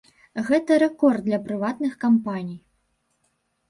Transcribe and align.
Гэта 0.47 0.77
рэкорд 0.85 1.21
для 1.29 1.39
прыватных 1.51 1.93
кампаній. 2.09 2.61